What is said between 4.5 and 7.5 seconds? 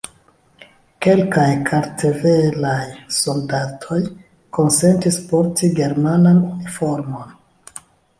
konsentis porti germanan uniformon.